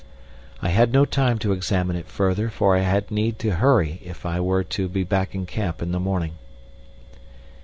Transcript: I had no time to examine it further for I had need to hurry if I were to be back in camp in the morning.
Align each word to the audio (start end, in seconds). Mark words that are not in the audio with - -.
I 0.63 0.69
had 0.69 0.91
no 0.91 1.05
time 1.05 1.37
to 1.37 1.51
examine 1.51 1.95
it 1.95 2.07
further 2.07 2.49
for 2.49 2.75
I 2.75 2.79
had 2.79 3.11
need 3.11 3.37
to 3.37 3.51
hurry 3.57 4.01
if 4.03 4.25
I 4.25 4.39
were 4.39 4.63
to 4.63 4.89
be 4.89 5.03
back 5.03 5.35
in 5.35 5.45
camp 5.45 5.79
in 5.79 5.91
the 5.91 5.99
morning. 5.99 6.39